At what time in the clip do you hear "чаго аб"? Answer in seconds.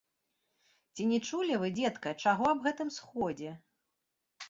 2.25-2.59